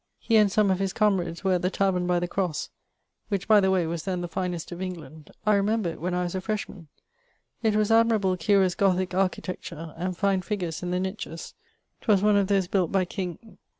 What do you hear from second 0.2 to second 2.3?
and some of his camerades were at the taverne by the